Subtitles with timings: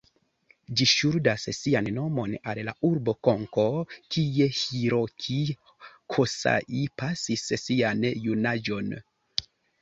[0.79, 3.65] Ĝi ŝuldas sian nomon al la urbo Konko,
[4.15, 5.37] kie Hiroki
[6.17, 8.91] Kosai pasis sian junaĝon.